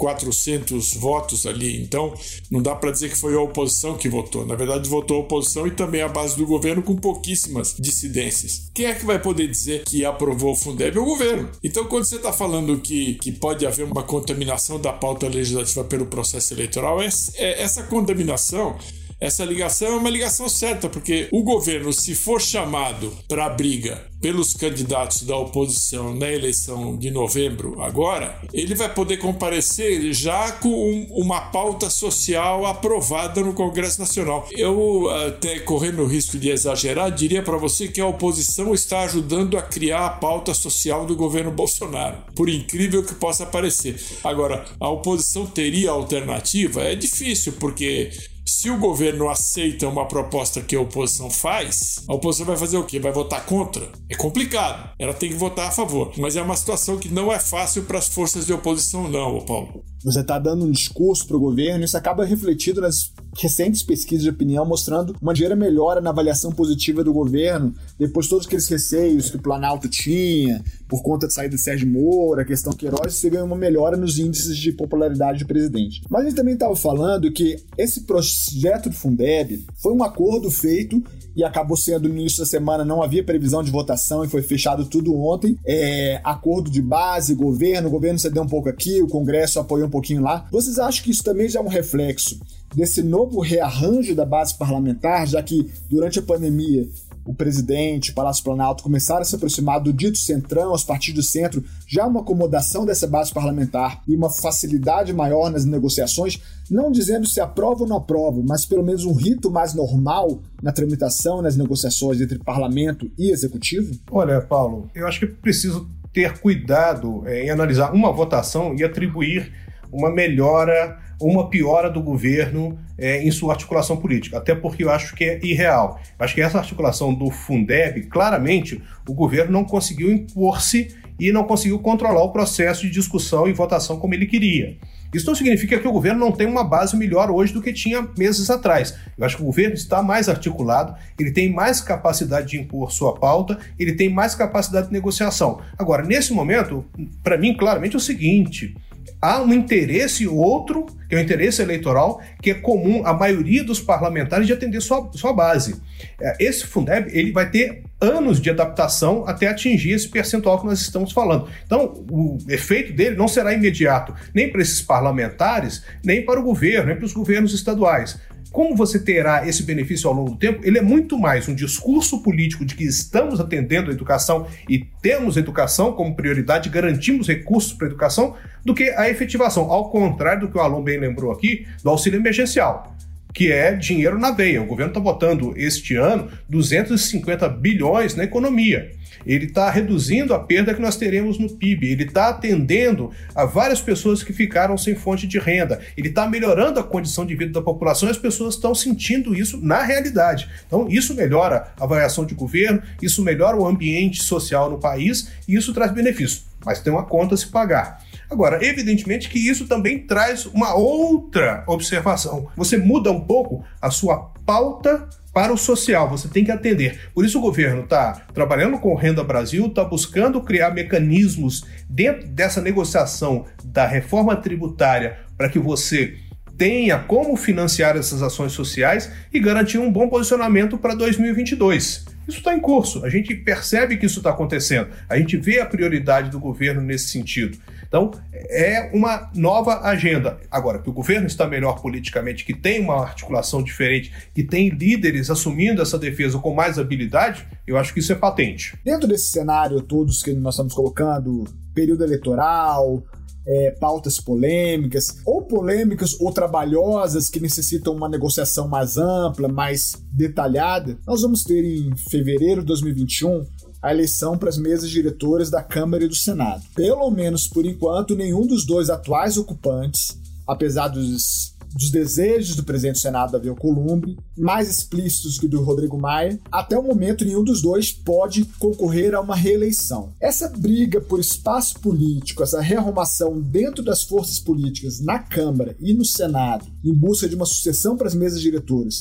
400 0.00 0.94
votos 0.94 1.44
ali, 1.44 1.82
então 1.82 2.14
não 2.50 2.62
dá 2.62 2.74
para 2.74 2.90
dizer 2.90 3.10
que 3.10 3.18
foi 3.18 3.34
a 3.34 3.40
oposição 3.40 3.98
que 3.98 4.08
votou. 4.08 4.46
Na 4.46 4.54
verdade, 4.54 4.88
votou 4.88 5.18
a 5.18 5.20
oposição 5.20 5.66
e 5.66 5.70
também 5.70 6.00
a 6.00 6.08
base 6.08 6.38
do 6.38 6.46
governo 6.46 6.82
com 6.82 6.96
pouquíssimas 6.96 7.76
dissidências. 7.78 8.70
Quem 8.74 8.86
é 8.86 8.94
que 8.94 9.04
vai 9.04 9.20
poder 9.20 9.46
dizer 9.46 9.84
que 9.84 10.02
aprovou 10.02 10.52
o 10.52 10.56
Fundeb? 10.56 10.96
É 10.96 11.00
o 11.00 11.04
governo. 11.04 11.50
Então, 11.62 11.84
quando 11.84 12.04
você 12.04 12.16
está 12.16 12.32
falando 12.32 12.80
que, 12.80 13.16
que 13.16 13.30
pode 13.30 13.66
haver 13.66 13.84
uma 13.84 14.02
contaminação 14.02 14.80
da 14.80 14.90
pauta 14.92 15.28
legislativa 15.28 15.84
pelo 15.84 16.06
processo 16.06 16.54
eleitoral, 16.54 17.02
é, 17.02 17.08
é, 17.34 17.62
essa 17.62 17.82
contaminação 17.82 18.78
essa 19.20 19.44
ligação 19.44 19.88
é 19.88 19.96
uma 19.96 20.10
ligação 20.10 20.48
certa, 20.48 20.88
porque 20.88 21.28
o 21.30 21.42
governo, 21.42 21.92
se 21.92 22.14
for 22.14 22.40
chamado 22.40 23.12
para 23.28 23.46
a 23.46 23.50
briga 23.50 24.08
pelos 24.20 24.52
candidatos 24.52 25.22
da 25.22 25.36
oposição 25.36 26.14
na 26.14 26.30
eleição 26.30 26.96
de 26.96 27.10
novembro, 27.10 27.80
agora, 27.80 28.38
ele 28.52 28.74
vai 28.74 28.92
poder 28.92 29.16
comparecer 29.16 30.12
já 30.12 30.52
com 30.52 31.06
uma 31.10 31.40
pauta 31.40 31.88
social 31.88 32.66
aprovada 32.66 33.40
no 33.42 33.54
Congresso 33.54 33.98
Nacional. 34.00 34.46
Eu, 34.52 35.08
até 35.26 35.58
correndo 35.60 36.02
o 36.02 36.06
risco 36.06 36.38
de 36.38 36.50
exagerar, 36.50 37.10
diria 37.10 37.42
para 37.42 37.56
você 37.56 37.88
que 37.88 38.00
a 38.00 38.06
oposição 38.06 38.74
está 38.74 39.02
ajudando 39.02 39.56
a 39.56 39.62
criar 39.62 40.06
a 40.06 40.10
pauta 40.10 40.52
social 40.54 41.06
do 41.06 41.16
governo 41.16 41.50
Bolsonaro, 41.50 42.18
por 42.34 42.48
incrível 42.48 43.02
que 43.02 43.14
possa 43.14 43.46
parecer. 43.46 44.00
Agora, 44.22 44.64
a 44.78 44.88
oposição 44.88 45.46
teria 45.46 45.90
alternativa? 45.90 46.82
É 46.82 46.94
difícil, 46.94 47.54
porque 47.54 48.10
se 48.50 48.68
o 48.68 48.76
governo 48.76 49.30
aceita 49.30 49.86
uma 49.86 50.08
proposta 50.08 50.60
que 50.60 50.74
a 50.74 50.80
oposição 50.80 51.30
faz, 51.30 52.02
a 52.08 52.14
oposição 52.14 52.44
vai 52.44 52.56
fazer 52.56 52.78
o 52.78 52.84
quê? 52.84 52.98
Vai 52.98 53.12
votar 53.12 53.46
contra? 53.46 53.88
É 54.08 54.16
complicado. 54.16 54.90
Ela 54.98 55.14
tem 55.14 55.30
que 55.30 55.36
votar 55.36 55.68
a 55.68 55.70
favor. 55.70 56.12
Mas 56.18 56.34
é 56.34 56.42
uma 56.42 56.56
situação 56.56 56.98
que 56.98 57.08
não 57.08 57.32
é 57.32 57.38
fácil 57.38 57.84
para 57.84 57.98
as 57.98 58.08
forças 58.08 58.46
de 58.46 58.52
oposição, 58.52 59.08
não, 59.08 59.40
Paulo. 59.44 59.84
Você 60.02 60.20
está 60.20 60.38
dando 60.38 60.64
um 60.64 60.70
discurso 60.70 61.26
para 61.26 61.36
o 61.36 61.40
governo, 61.40 61.84
isso 61.84 61.96
acaba 61.96 62.24
refletido 62.24 62.80
nas 62.80 63.12
recentes 63.36 63.82
pesquisas 63.82 64.24
de 64.24 64.30
opinião 64.30 64.64
mostrando 64.64 65.14
uma 65.20 65.32
ligeira 65.32 65.54
melhora 65.54 66.00
na 66.00 66.10
avaliação 66.10 66.50
positiva 66.50 67.04
do 67.04 67.12
governo, 67.12 67.74
depois 67.98 68.26
de 68.26 68.30
todos 68.30 68.46
aqueles 68.46 68.66
receios 68.66 69.30
que 69.30 69.36
o 69.36 69.42
Planalto 69.42 69.88
tinha, 69.88 70.64
por 70.88 71.02
conta 71.02 71.26
de 71.26 71.34
saída 71.34 71.54
de 71.54 71.60
Sérgio 71.60 71.86
Moro, 71.86 72.40
a 72.40 72.44
questão 72.44 72.72
Queiroz, 72.72 73.14
você 73.14 73.28
ganhou 73.28 73.46
uma 73.46 73.56
melhora 73.56 73.96
nos 73.96 74.18
índices 74.18 74.56
de 74.56 74.72
popularidade 74.72 75.40
do 75.40 75.46
presidente. 75.46 76.02
Mas 76.08 76.24
gente 76.24 76.36
também 76.36 76.54
estava 76.54 76.74
falando 76.74 77.30
que 77.30 77.56
esse 77.76 78.02
projeto 78.02 78.88
do 78.88 78.96
Fundeb 78.96 79.64
foi 79.76 79.92
um 79.92 80.02
acordo 80.02 80.50
feito 80.50 81.02
e 81.36 81.44
acabou 81.44 81.76
sendo 81.76 82.08
no 82.08 82.14
início 82.14 82.40
da 82.40 82.46
semana, 82.46 82.84
não 82.84 83.02
havia 83.02 83.24
previsão 83.24 83.62
de 83.62 83.70
votação 83.70 84.24
e 84.24 84.28
foi 84.28 84.42
fechado 84.42 84.84
tudo 84.84 85.14
ontem. 85.16 85.56
É, 85.64 86.20
acordo 86.24 86.70
de 86.70 86.82
base, 86.82 87.34
governo, 87.34 87.88
o 87.88 87.90
governo 87.90 88.18
cedeu 88.18 88.42
um 88.42 88.48
pouco 88.48 88.68
aqui, 88.68 89.00
o 89.02 89.08
Congresso 89.08 89.58
apoiou 89.58 89.86
um 89.86 89.90
pouquinho 89.90 90.22
lá. 90.22 90.46
Vocês 90.50 90.78
acham 90.78 91.04
que 91.04 91.10
isso 91.10 91.22
também 91.22 91.48
já 91.48 91.60
é 91.60 91.62
um 91.62 91.68
reflexo 91.68 92.40
desse 92.74 93.02
novo 93.02 93.40
rearranjo 93.40 94.14
da 94.14 94.24
base 94.24 94.56
parlamentar, 94.56 95.26
já 95.26 95.42
que 95.42 95.70
durante 95.88 96.18
a 96.18 96.22
pandemia 96.22 96.88
o 97.30 97.34
presidente, 97.34 98.10
o 98.10 98.14
Palácio 98.14 98.42
Planalto 98.42 98.82
começaram 98.82 99.22
a 99.22 99.24
se 99.24 99.36
aproximar 99.36 99.80
do 99.80 99.92
dito 99.92 100.18
centrão, 100.18 100.72
os 100.72 100.82
partidos 100.82 101.24
do 101.24 101.30
centro, 101.30 101.64
já 101.86 102.04
uma 102.04 102.22
acomodação 102.22 102.84
dessa 102.84 103.06
base 103.06 103.32
parlamentar 103.32 104.02
e 104.06 104.16
uma 104.16 104.28
facilidade 104.28 105.12
maior 105.12 105.48
nas 105.48 105.64
negociações, 105.64 106.40
não 106.68 106.90
dizendo 106.90 107.28
se 107.28 107.40
aprova 107.40 107.82
ou 107.82 107.88
não 107.88 107.98
aprova, 107.98 108.42
mas 108.44 108.66
pelo 108.66 108.82
menos 108.82 109.04
um 109.04 109.12
rito 109.12 109.48
mais 109.48 109.74
normal 109.74 110.42
na 110.60 110.72
tramitação, 110.72 111.40
nas 111.40 111.56
negociações 111.56 112.20
entre 112.20 112.38
parlamento 112.38 113.08
e 113.16 113.30
executivo? 113.30 113.94
Olha, 114.10 114.40
Paulo, 114.40 114.90
eu 114.92 115.06
acho 115.06 115.20
que 115.20 115.26
preciso 115.26 115.88
ter 116.12 116.40
cuidado 116.40 117.22
é, 117.26 117.44
em 117.44 117.50
analisar 117.50 117.94
uma 117.94 118.12
votação 118.12 118.74
e 118.76 118.82
atribuir 118.82 119.52
uma 119.92 120.10
melhora 120.10 120.98
uma 121.20 121.48
piora 121.48 121.90
do 121.90 122.02
governo 122.02 122.78
é, 122.96 123.22
em 123.22 123.30
sua 123.30 123.52
articulação 123.52 123.96
política, 123.96 124.38
até 124.38 124.54
porque 124.54 124.84
eu 124.84 124.90
acho 124.90 125.14
que 125.14 125.24
é 125.24 125.40
irreal. 125.42 126.00
Acho 126.18 126.34
que 126.34 126.40
essa 126.40 126.58
articulação 126.58 127.12
do 127.12 127.30
Fundeb, 127.30 128.02
claramente, 128.02 128.82
o 129.08 129.12
governo 129.12 129.52
não 129.52 129.64
conseguiu 129.64 130.10
impor-se 130.10 130.94
e 131.18 131.30
não 131.30 131.44
conseguiu 131.44 131.78
controlar 131.78 132.22
o 132.22 132.32
processo 132.32 132.82
de 132.82 132.90
discussão 132.90 133.46
e 133.46 133.52
votação 133.52 133.98
como 133.98 134.14
ele 134.14 134.26
queria. 134.26 134.78
Isso 135.12 135.26
não 135.26 135.34
significa 135.34 135.78
que 135.78 135.88
o 135.88 135.92
governo 135.92 136.20
não 136.20 136.32
tem 136.32 136.46
uma 136.46 136.62
base 136.62 136.96
melhor 136.96 137.30
hoje 137.30 137.52
do 137.52 137.60
que 137.60 137.72
tinha 137.72 138.08
meses 138.16 138.48
atrás. 138.48 138.96
Eu 139.18 139.26
acho 139.26 139.36
que 139.36 139.42
o 139.42 139.46
governo 139.46 139.74
está 139.74 140.02
mais 140.02 140.28
articulado, 140.28 140.94
ele 141.18 141.32
tem 141.32 141.52
mais 141.52 141.80
capacidade 141.80 142.48
de 142.48 142.58
impor 142.58 142.92
sua 142.92 143.14
pauta, 143.18 143.58
ele 143.78 143.92
tem 143.92 144.08
mais 144.08 144.34
capacidade 144.34 144.86
de 144.86 144.92
negociação. 144.92 145.60
Agora, 145.76 146.04
nesse 146.04 146.32
momento, 146.32 146.84
para 147.22 147.36
mim, 147.36 147.56
claramente 147.56 147.94
é 147.94 147.98
o 147.98 148.00
seguinte: 148.00 148.76
há 149.20 149.42
um 149.42 149.52
interesse 149.52 150.26
outro, 150.26 150.86
que 151.08 151.14
é 151.14 151.18
o 151.18 151.20
interesse 151.20 151.60
eleitoral, 151.60 152.22
que 152.40 152.50
é 152.50 152.54
comum 152.54 153.04
à 153.04 153.12
maioria 153.12 153.62
dos 153.62 153.80
parlamentares 153.80 154.46
de 154.46 154.52
atender 154.52 154.80
sua, 154.80 155.10
sua 155.12 155.32
base. 155.32 155.80
É, 156.20 156.36
esse 156.40 156.66
Fundeb 156.66 157.10
ele 157.12 157.32
vai 157.32 157.50
ter 157.50 157.82
anos 158.00 158.40
de 158.40 158.48
adaptação 158.48 159.24
até 159.26 159.46
atingir 159.46 159.92
esse 159.92 160.08
percentual 160.08 160.58
que 160.60 160.66
nós 160.66 160.80
estamos 160.80 161.12
falando. 161.12 161.48
Então, 161.66 162.04
o 162.10 162.38
efeito 162.48 162.92
dele 162.92 163.16
não 163.16 163.28
será 163.28 163.52
imediato, 163.52 164.14
nem 164.34 164.50
para 164.50 164.62
esses 164.62 164.80
parlamentares, 164.80 165.82
nem 166.02 166.24
para 166.24 166.40
o 166.40 166.42
governo, 166.42 166.86
nem 166.86 166.96
para 166.96 167.04
os 167.04 167.12
governos 167.12 167.52
estaduais. 167.52 168.18
Como 168.52 168.74
você 168.74 168.98
terá 168.98 169.46
esse 169.46 169.62
benefício 169.62 170.08
ao 170.08 170.14
longo 170.14 170.30
do 170.30 170.36
tempo? 170.36 170.60
Ele 170.64 170.78
é 170.78 170.82
muito 170.82 171.16
mais 171.16 171.48
um 171.48 171.54
discurso 171.54 172.20
político 172.20 172.64
de 172.64 172.74
que 172.74 172.82
estamos 172.82 173.38
atendendo 173.38 173.90
a 173.90 173.94
educação 173.94 174.46
e 174.68 174.78
temos 175.00 175.36
educação 175.36 175.92
como 175.92 176.16
prioridade, 176.16 176.68
garantimos 176.68 177.28
recursos 177.28 177.72
para 177.72 177.86
a 177.86 177.90
educação, 177.90 178.34
do 178.64 178.74
que 178.74 178.90
a 178.90 179.08
efetivação. 179.08 179.70
Ao 179.70 179.88
contrário 179.88 180.42
do 180.42 180.48
que 180.48 180.58
o 180.58 180.60
Alon 180.60 180.82
bem 180.82 180.98
lembrou 180.98 181.30
aqui, 181.30 181.66
do 181.82 181.90
auxílio 181.90 182.18
emergencial 182.18 182.96
que 183.32 183.50
é 183.50 183.74
dinheiro 183.74 184.18
na 184.18 184.30
veia. 184.30 184.62
O 184.62 184.66
governo 184.66 184.90
está 184.90 185.00
botando 185.00 185.54
este 185.56 185.96
ano 185.96 186.28
250 186.48 187.48
bilhões 187.48 188.14
na 188.14 188.24
economia. 188.24 188.90
Ele 189.26 189.46
está 189.46 189.70
reduzindo 189.70 190.32
a 190.32 190.38
perda 190.38 190.74
que 190.74 190.80
nós 190.80 190.96
teremos 190.96 191.38
no 191.38 191.50
PIB, 191.50 191.88
ele 191.88 192.04
está 192.04 192.28
atendendo 192.28 193.10
a 193.34 193.44
várias 193.44 193.80
pessoas 193.80 194.22
que 194.22 194.32
ficaram 194.32 194.78
sem 194.78 194.94
fonte 194.94 195.26
de 195.26 195.38
renda, 195.38 195.80
ele 195.96 196.08
está 196.08 196.26
melhorando 196.26 196.80
a 196.80 196.84
condição 196.84 197.26
de 197.26 197.34
vida 197.34 197.52
da 197.52 197.62
população 197.62 198.08
e 198.08 198.12
as 198.12 198.18
pessoas 198.18 198.54
estão 198.54 198.74
sentindo 198.74 199.34
isso 199.34 199.58
na 199.62 199.82
realidade. 199.82 200.48
Então, 200.66 200.88
isso 200.88 201.14
melhora 201.14 201.72
a 201.78 201.84
avaliação 201.84 202.24
de 202.24 202.34
governo, 202.34 202.82
isso 203.02 203.22
melhora 203.22 203.56
o 203.56 203.66
ambiente 203.66 204.22
social 204.22 204.70
no 204.70 204.78
país 204.78 205.30
e 205.46 205.54
isso 205.54 205.74
traz 205.74 205.92
benefícios. 205.92 206.44
Mas 206.64 206.80
tem 206.80 206.92
uma 206.92 207.04
conta 207.04 207.34
a 207.34 207.38
se 207.38 207.46
pagar. 207.46 208.02
Agora, 208.30 208.64
evidentemente 208.64 209.28
que 209.28 209.38
isso 209.38 209.66
também 209.66 209.98
traz 210.06 210.46
uma 210.46 210.74
outra 210.74 211.64
observação. 211.66 212.48
Você 212.56 212.76
muda 212.76 213.10
um 213.10 213.20
pouco 213.20 213.64
a 213.82 213.90
sua 213.90 214.30
pauta 214.46 215.08
para 215.32 215.52
o 215.52 215.58
social, 215.58 216.08
você 216.08 216.28
tem 216.28 216.44
que 216.44 216.50
atender. 216.50 217.10
Por 217.14 217.24
isso 217.24 217.38
o 217.38 217.42
governo 217.42 217.82
está 217.82 218.22
trabalhando 218.34 218.78
com 218.78 218.94
Renda 218.94 219.22
Brasil, 219.22 219.66
está 219.66 219.84
buscando 219.84 220.40
criar 220.40 220.70
mecanismos 220.70 221.64
dentro 221.88 222.26
dessa 222.28 222.60
negociação 222.60 223.44
da 223.64 223.86
reforma 223.86 224.36
tributária 224.36 225.18
para 225.36 225.48
que 225.48 225.58
você 225.58 226.16
tenha 226.56 226.98
como 226.98 227.36
financiar 227.36 227.96
essas 227.96 228.22
ações 228.22 228.52
sociais 228.52 229.10
e 229.32 229.40
garantir 229.40 229.78
um 229.78 229.90
bom 229.90 230.08
posicionamento 230.08 230.76
para 230.76 230.94
2022. 230.94 232.04
Isso 232.30 232.38
está 232.38 232.54
em 232.54 232.60
curso, 232.60 233.04
a 233.04 233.08
gente 233.08 233.34
percebe 233.34 233.96
que 233.96 234.06
isso 234.06 234.20
está 234.20 234.30
acontecendo, 234.30 234.90
a 235.08 235.18
gente 235.18 235.36
vê 235.36 235.58
a 235.58 235.66
prioridade 235.66 236.30
do 236.30 236.38
governo 236.38 236.80
nesse 236.80 237.08
sentido. 237.08 237.58
Então, 237.86 238.12
é 238.32 238.88
uma 238.94 239.28
nova 239.34 239.80
agenda. 239.80 240.38
Agora, 240.48 240.78
que 240.78 240.88
o 240.88 240.92
governo 240.92 241.26
está 241.26 241.48
melhor 241.48 241.82
politicamente, 241.82 242.44
que 242.44 242.54
tem 242.54 242.80
uma 242.80 243.02
articulação 243.02 243.64
diferente, 243.64 244.12
que 244.32 244.44
tem 244.44 244.68
líderes 244.68 245.28
assumindo 245.28 245.82
essa 245.82 245.98
defesa 245.98 246.38
com 246.38 246.54
mais 246.54 246.78
habilidade, 246.78 247.44
eu 247.66 247.76
acho 247.76 247.92
que 247.92 247.98
isso 247.98 248.12
é 248.12 248.14
patente. 248.14 248.78
Dentro 248.84 249.08
desse 249.08 249.30
cenário 249.30 249.82
todos 249.82 250.22
que 250.22 250.32
nós 250.32 250.54
estamos 250.54 250.72
colocando, 250.72 251.42
período 251.74 252.04
eleitoral, 252.04 253.02
é, 253.46 253.70
pautas 253.72 254.20
polêmicas, 254.20 255.18
ou 255.24 255.42
polêmicas 255.42 256.18
ou 256.20 256.32
trabalhosas 256.32 257.28
que 257.28 257.40
necessitam 257.40 257.94
uma 257.94 258.08
negociação 258.08 258.68
mais 258.68 258.96
ampla, 258.96 259.48
mais 259.48 259.92
detalhada, 260.12 260.98
nós 261.06 261.22
vamos 261.22 261.42
ter 261.42 261.64
em 261.64 261.96
fevereiro 261.96 262.60
de 262.60 262.68
2021 262.68 263.44
a 263.82 263.92
eleição 263.92 264.36
para 264.36 264.50
as 264.50 264.58
mesas 264.58 264.90
diretoras 264.90 265.50
da 265.50 265.62
Câmara 265.62 266.04
e 266.04 266.08
do 266.08 266.14
Senado. 266.14 266.62
Pelo 266.74 267.10
menos 267.10 267.48
por 267.48 267.64
enquanto, 267.64 268.14
nenhum 268.14 268.46
dos 268.46 268.66
dois 268.66 268.90
atuais 268.90 269.38
ocupantes, 269.38 270.18
apesar 270.46 270.88
dos, 270.88 271.54
dos 271.74 271.90
desejos 271.90 272.56
do 272.56 272.64
presidente 272.64 272.96
do 272.96 273.00
Senado, 273.00 273.32
Davi 273.32 273.48
Alcolumbre, 273.48 274.16
mais 274.36 274.68
explícitos 274.68 275.38
que 275.38 275.48
do 275.48 275.62
Rodrigo 275.62 275.98
Maia, 275.98 276.38
até 276.50 276.78
o 276.78 276.82
momento 276.82 277.24
nenhum 277.24 277.44
dos 277.44 277.62
dois 277.62 277.92
pode 277.92 278.44
concorrer 278.58 279.14
a 279.14 279.20
uma 279.20 279.36
reeleição. 279.36 280.12
Essa 280.20 280.48
briga 280.48 281.00
por 281.00 281.20
espaço 281.20 281.78
político, 281.80 282.42
essa 282.42 282.60
rearrumação 282.60 283.40
dentro 283.40 283.82
das 283.82 284.02
forças 284.02 284.38
políticas 284.38 285.00
na 285.00 285.18
Câmara 285.18 285.76
e 285.80 285.94
no 285.94 286.04
Senado, 286.04 286.66
em 286.84 286.92
busca 286.92 287.28
de 287.28 287.34
uma 287.34 287.46
sucessão 287.46 287.96
para 287.96 288.08
as 288.08 288.14
mesas 288.14 288.40
diretoras, 288.40 289.00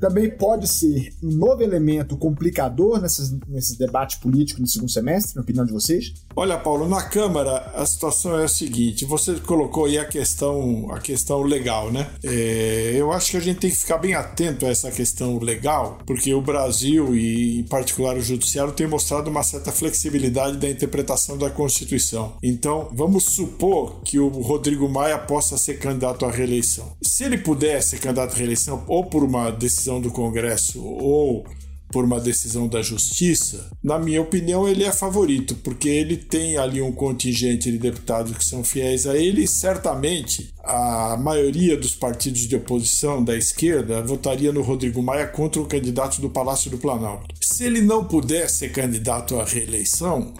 também 0.00 0.30
pode 0.30 0.68
ser 0.68 1.12
um 1.22 1.32
novo 1.32 1.62
elemento 1.62 2.16
complicador 2.16 3.00
nesses, 3.00 3.32
nesse 3.48 3.78
debate 3.78 4.18
político 4.18 4.60
no 4.60 4.66
segundo 4.66 4.90
semestre, 4.90 5.36
na 5.36 5.42
opinião 5.42 5.64
de 5.64 5.72
vocês? 5.72 6.14
Olha, 6.34 6.58
Paulo, 6.58 6.88
na 6.88 7.02
Câmara 7.02 7.72
a 7.74 7.84
situação 7.86 8.38
é 8.38 8.44
a 8.44 8.48
seguinte: 8.48 9.04
você 9.04 9.34
colocou 9.34 9.86
aí 9.86 9.98
a 9.98 10.04
questão, 10.04 10.90
a 10.90 11.00
questão 11.00 11.42
legal, 11.42 11.90
né? 11.90 12.08
É, 12.22 12.92
eu 12.94 13.12
acho 13.12 13.30
que 13.30 13.36
a 13.36 13.40
gente 13.40 13.60
tem 13.60 13.70
que 13.70 13.76
ficar 13.76 13.98
bem 13.98 14.14
atento 14.14 14.66
a 14.66 14.68
essa 14.68 14.90
questão 14.90 15.38
legal, 15.38 15.98
porque 16.06 16.32
o 16.34 16.42
Brasil 16.42 17.16
e, 17.16 17.60
em 17.60 17.64
particular, 17.64 18.16
o 18.16 18.20
Judiciário 18.20 18.72
tem 18.72 18.86
mostrado 18.86 19.30
uma 19.30 19.42
certa 19.42 19.72
flexibilidade 19.72 20.56
da 20.56 20.68
interpretação 20.68 21.38
da 21.38 21.50
Constituição. 21.50 22.34
Então, 22.42 22.88
vamos 22.92 23.24
supor 23.24 24.00
que 24.04 24.18
o 24.18 24.28
Rodrigo 24.28 24.88
Maia 24.88 25.18
possa 25.18 25.56
ser 25.56 25.78
candidato 25.78 26.24
à 26.24 26.30
reeleição. 26.30 26.92
Se 27.02 27.24
ele 27.24 27.38
puder 27.38 27.82
ser 27.82 27.98
candidato 27.98 28.34
à 28.34 28.36
reeleição, 28.36 28.84
ou 28.86 29.04
por 29.04 29.24
uma 29.24 29.50
decisão 29.50 29.85
decisão 29.86 30.00
do 30.00 30.10
Congresso 30.10 30.82
ou 30.82 31.46
por 31.92 32.04
uma 32.04 32.18
decisão 32.18 32.66
da 32.66 32.82
Justiça, 32.82 33.70
na 33.80 33.96
minha 33.96 34.20
opinião, 34.20 34.68
ele 34.68 34.82
é 34.82 34.90
favorito, 34.90 35.54
porque 35.62 35.88
ele 35.88 36.16
tem 36.16 36.56
ali 36.56 36.82
um 36.82 36.90
contingente 36.90 37.70
de 37.70 37.78
deputados 37.78 38.36
que 38.36 38.44
são 38.44 38.64
fiéis 38.64 39.06
a 39.06 39.16
ele 39.16 39.44
e 39.44 39.48
certamente 39.48 40.52
a 40.64 41.16
maioria 41.16 41.76
dos 41.76 41.94
partidos 41.94 42.40
de 42.40 42.56
oposição 42.56 43.22
da 43.22 43.36
esquerda 43.36 44.02
votaria 44.02 44.52
no 44.52 44.62
Rodrigo 44.62 45.00
Maia 45.00 45.28
contra 45.28 45.62
o 45.62 45.66
candidato 45.66 46.20
do 46.20 46.28
Palácio 46.28 46.72
do 46.72 46.76
Planalto. 46.76 47.32
Se 47.40 47.62
ele 47.62 47.80
não 47.80 48.04
puder 48.04 48.50
ser 48.50 48.72
candidato 48.72 49.38
à 49.38 49.44
reeleição, 49.44 50.34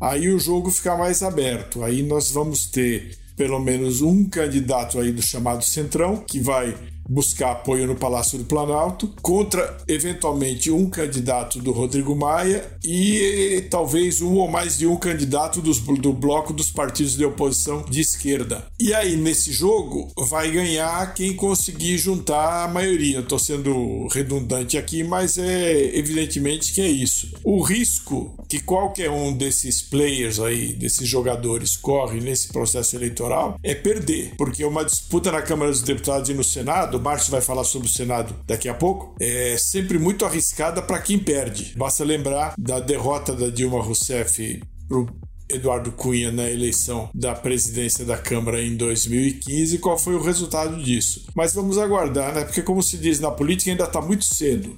aí 0.00 0.30
o 0.30 0.38
jogo 0.38 0.70
fica 0.70 0.96
mais 0.96 1.22
aberto. 1.22 1.84
Aí 1.84 2.02
nós 2.02 2.30
vamos 2.30 2.70
ter 2.70 3.18
pelo 3.36 3.60
menos 3.60 4.00
um 4.00 4.26
candidato 4.26 4.98
aí 4.98 5.12
do 5.12 5.20
chamado 5.20 5.62
Centrão 5.62 6.24
que 6.26 6.40
vai 6.40 6.74
buscar 7.08 7.52
apoio 7.52 7.86
no 7.86 7.94
Palácio 7.94 8.38
do 8.38 8.44
Planalto, 8.44 9.12
contra 9.22 9.76
eventualmente 9.88 10.70
um 10.70 10.88
candidato 10.88 11.58
do 11.58 11.72
Rodrigo 11.72 12.14
Maia 12.14 12.64
e 12.84 13.64
talvez 13.70 14.20
um 14.20 14.34
ou 14.34 14.48
mais 14.48 14.78
de 14.78 14.86
um 14.86 14.96
candidato 14.96 15.60
dos, 15.60 15.78
do 15.78 16.12
bloco 16.12 16.52
dos 16.52 16.70
partidos 16.70 17.16
de 17.16 17.24
oposição 17.24 17.84
de 17.88 18.00
esquerda. 18.00 18.66
E 18.78 18.94
aí, 18.94 19.16
nesse 19.16 19.52
jogo, 19.52 20.12
vai 20.16 20.50
ganhar 20.50 21.14
quem 21.14 21.34
conseguir 21.34 21.98
juntar 21.98 22.64
a 22.64 22.68
maioria. 22.68 23.20
Estou 23.20 23.38
sendo 23.38 24.06
redundante 24.08 24.78
aqui, 24.78 25.02
mas 25.02 25.38
é 25.38 25.96
evidentemente 25.96 26.72
que 26.72 26.80
é 26.80 26.88
isso. 26.88 27.30
O 27.44 27.62
risco 27.62 28.36
que 28.48 28.60
qualquer 28.60 29.10
um 29.10 29.32
desses 29.32 29.82
players 29.82 30.38
aí, 30.38 30.72
desses 30.72 31.08
jogadores, 31.08 31.76
corre 31.76 32.20
nesse 32.20 32.48
processo 32.48 32.96
eleitoral 32.96 33.58
é 33.62 33.74
perder, 33.74 34.34
porque 34.36 34.64
uma 34.64 34.84
disputa 34.84 35.32
na 35.32 35.42
Câmara 35.42 35.70
dos 35.70 35.82
Deputados 35.82 36.30
e 36.30 36.34
no 36.34 36.44
Senado 36.44 36.95
o 36.96 37.00
Márcio 37.00 37.30
vai 37.30 37.40
falar 37.40 37.64
sobre 37.64 37.88
o 37.88 37.90
Senado 37.90 38.34
daqui 38.46 38.68
a 38.68 38.74
pouco, 38.74 39.14
é 39.20 39.56
sempre 39.58 39.98
muito 39.98 40.24
arriscada 40.24 40.82
para 40.82 41.00
quem 41.00 41.18
perde. 41.18 41.74
Basta 41.76 42.04
lembrar 42.04 42.54
da 42.58 42.80
derrota 42.80 43.34
da 43.34 43.48
Dilma 43.48 43.82
Rousseff 43.82 44.62
pro 44.88 45.06
Eduardo 45.48 45.92
Cunha 45.92 46.32
na 46.32 46.50
eleição 46.50 47.08
da 47.14 47.34
presidência 47.34 48.04
da 48.04 48.16
Câmara 48.16 48.60
em 48.60 48.76
2015 48.76 49.78
qual 49.78 49.96
foi 49.96 50.14
o 50.14 50.22
resultado 50.22 50.82
disso. 50.82 51.26
Mas 51.34 51.54
vamos 51.54 51.78
aguardar, 51.78 52.34
né? 52.34 52.44
Porque, 52.44 52.62
como 52.62 52.82
se 52.82 52.98
diz 52.98 53.20
na 53.20 53.30
política, 53.30 53.70
ainda 53.70 53.84
está 53.84 54.00
muito 54.00 54.24
cedo. 54.24 54.74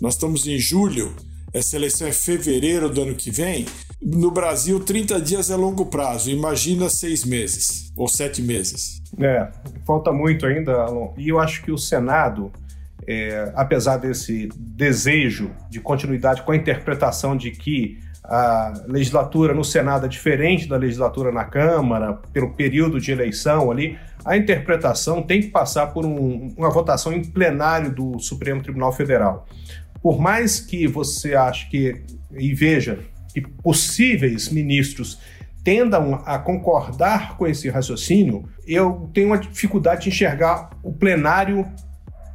Nós 0.00 0.14
estamos 0.14 0.46
em 0.46 0.58
julho, 0.58 1.14
essa 1.52 1.76
eleição 1.76 2.06
é 2.06 2.12
fevereiro 2.12 2.88
do 2.88 3.02
ano 3.02 3.14
que 3.14 3.30
vem. 3.30 3.66
No 4.00 4.30
Brasil, 4.30 4.80
30 4.80 5.20
dias 5.20 5.50
é 5.50 5.56
longo 5.56 5.86
prazo, 5.86 6.30
imagina 6.30 6.88
seis 6.88 7.24
meses 7.24 7.92
ou 7.96 8.08
sete 8.08 8.40
meses. 8.40 9.02
É, 9.18 9.48
falta 9.86 10.12
muito 10.12 10.46
ainda, 10.46 10.72
Alon. 10.72 11.12
E 11.18 11.28
eu 11.28 11.38
acho 11.38 11.62
que 11.62 11.72
o 11.72 11.78
Senado, 11.78 12.50
é, 13.06 13.52
apesar 13.54 13.98
desse 13.98 14.48
desejo 14.56 15.50
de 15.68 15.80
continuidade 15.80 16.42
com 16.42 16.52
a 16.52 16.56
interpretação 16.56 17.36
de 17.36 17.50
que 17.50 17.98
a 18.24 18.72
legislatura 18.86 19.52
no 19.52 19.64
Senado 19.64 20.06
é 20.06 20.08
diferente 20.08 20.68
da 20.68 20.76
legislatura 20.76 21.32
na 21.32 21.44
Câmara, 21.44 22.14
pelo 22.32 22.50
período 22.54 23.00
de 23.00 23.10
eleição 23.10 23.70
ali, 23.70 23.98
a 24.24 24.36
interpretação 24.36 25.22
tem 25.22 25.40
que 25.40 25.48
passar 25.48 25.88
por 25.88 26.06
um, 26.06 26.54
uma 26.56 26.70
votação 26.70 27.12
em 27.12 27.24
plenário 27.24 27.92
do 27.92 28.18
Supremo 28.20 28.62
Tribunal 28.62 28.92
Federal. 28.92 29.46
Por 30.02 30.18
mais 30.18 30.60
que 30.60 30.86
você 30.86 31.34
ache 31.34 31.68
que, 31.68 32.02
e 32.32 32.54
veja, 32.54 33.00
que 33.32 33.40
possíveis 33.40 34.48
ministros 34.48 35.18
tendam 35.62 36.22
a 36.24 36.38
concordar 36.38 37.36
com 37.36 37.46
esse 37.46 37.68
raciocínio, 37.68 38.48
eu 38.66 39.10
tenho 39.12 39.28
uma 39.28 39.38
dificuldade 39.38 40.02
de 40.02 40.08
enxergar 40.08 40.70
o 40.82 40.92
plenário 40.92 41.66